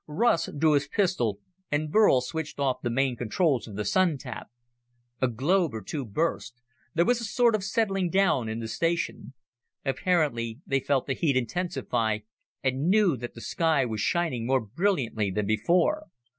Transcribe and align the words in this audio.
Russ 0.07 0.49
drew 0.57 0.71
his 0.71 0.87
pistol, 0.87 1.39
and 1.71 1.91
Burl 1.91 2.21
switched 2.21 2.59
off 2.59 2.77
the 2.81 2.89
main 2.89 3.15
controls 3.15 3.67
of 3.67 3.75
the 3.75 3.85
Sun 3.85 4.17
tap. 4.17 4.47
A 5.21 5.27
globe 5.27 5.75
or 5.75 5.83
two 5.83 6.05
burst; 6.05 6.59
there 6.95 7.05
was 7.05 7.21
a 7.21 7.23
sort 7.23 7.53
of 7.53 7.63
settling 7.63 8.09
down 8.09 8.49
in 8.49 8.57
the 8.57 8.67
station. 8.67 9.33
Abruptly 9.85 10.57
they 10.65 10.79
felt 10.79 11.05
the 11.05 11.13
heat 11.13 11.37
intensify 11.37 12.17
and 12.63 12.89
knew 12.89 13.15
that 13.15 13.35
the 13.35 13.41
sky 13.41 13.85
was 13.85 14.01
shining 14.01 14.47
more 14.47 14.61
brilliantly 14.65 15.29
than 15.29 15.45
before. 15.45 16.07